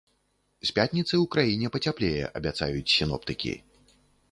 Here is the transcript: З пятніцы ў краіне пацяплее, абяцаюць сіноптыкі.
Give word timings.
З 0.69 0.71
пятніцы 0.77 1.13
ў 1.17 1.19
краіне 1.35 1.67
пацяплее, 1.77 2.25
абяцаюць 2.41 2.91
сіноптыкі. 2.97 3.57